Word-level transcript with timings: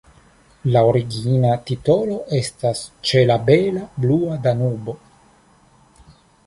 La 0.75 0.81
origina 0.91 1.51
titolo 1.67 2.17
estas 2.39 2.81
Ĉe 3.11 3.23
la 3.33 3.39
bela 3.51 3.87
blua 4.07 4.43
Danubo. 4.49 4.99